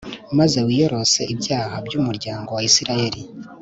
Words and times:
maze 0.37 0.57
wiyorose 0.67 1.19
ibyaha 1.33 1.75
by’umuryango 1.85 2.49
wa 2.57 2.63
Israheli 2.69 3.21